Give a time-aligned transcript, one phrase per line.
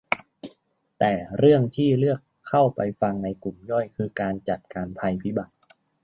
[0.97, 5.53] แต่เรื่องที่เลือกเข้าไปฟังในกลุ่มย่อยคือการจัดการภัยพิบัติ